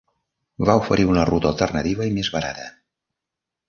[0.69, 2.71] Va oferir una ruta alternativa i més barata.